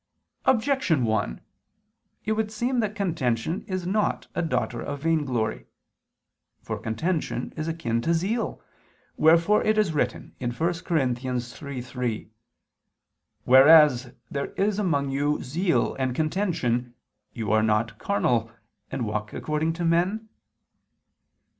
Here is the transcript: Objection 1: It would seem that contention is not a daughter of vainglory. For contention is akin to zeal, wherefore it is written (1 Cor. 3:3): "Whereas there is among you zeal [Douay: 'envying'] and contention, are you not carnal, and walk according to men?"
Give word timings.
Objection 0.45 1.05
1: 1.05 1.41
It 2.25 2.31
would 2.31 2.51
seem 2.51 2.79
that 2.79 2.95
contention 2.95 3.61
is 3.67 3.85
not 3.85 4.25
a 4.33 4.41
daughter 4.41 4.81
of 4.81 5.03
vainglory. 5.03 5.67
For 6.59 6.79
contention 6.79 7.53
is 7.55 7.67
akin 7.67 8.01
to 8.01 8.13
zeal, 8.15 8.63
wherefore 9.15 9.63
it 9.63 9.77
is 9.77 9.93
written 9.93 10.33
(1 10.39 10.53
Cor. 10.53 10.69
3:3): 10.71 12.29
"Whereas 13.43 14.15
there 14.31 14.49
is 14.53 14.79
among 14.79 15.11
you 15.11 15.43
zeal 15.43 15.89
[Douay: 15.89 15.89
'envying'] 15.89 15.97
and 16.09 16.15
contention, 16.15 16.95
are 17.35 17.37
you 17.39 17.61
not 17.61 17.99
carnal, 17.99 18.51
and 18.89 19.05
walk 19.05 19.33
according 19.33 19.73
to 19.73 19.85
men?" 19.85 20.29